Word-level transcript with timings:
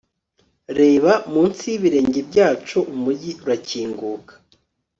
reba, 0.79 1.11
munsi 1.33 1.61
y'ibirenge 1.71 2.19
byacu 2.29 2.77
umujyi 2.93 3.31
urakinguka 3.43 4.33